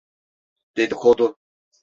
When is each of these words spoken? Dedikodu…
Dedikodu… 0.77 1.37